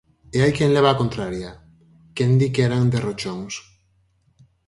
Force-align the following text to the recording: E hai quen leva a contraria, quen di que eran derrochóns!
E 0.35 0.37
hai 0.43 0.53
quen 0.57 0.71
leva 0.75 0.89
a 0.91 0.99
contraria, 1.01 1.51
quen 2.15 2.31
di 2.39 2.47
que 2.53 2.61
eran 2.69 2.91
derrochóns! 2.93 3.53